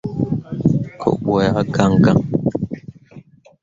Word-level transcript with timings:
Cok 1.01 1.15
pu 1.23 1.31
yak 1.43 1.57
gãn 1.75 1.91
gãn. 2.03 2.19